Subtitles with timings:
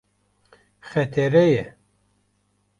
[0.89, 1.65] Xetere ye.